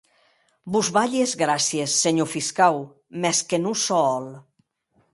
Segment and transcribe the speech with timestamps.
[0.75, 2.83] Vos balhi es gràcies, senhor fiscau,
[3.27, 4.31] mès que non sò hòl.